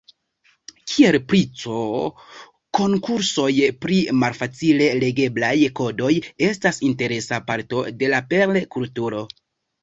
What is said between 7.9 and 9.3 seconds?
de la Perl-kulturo.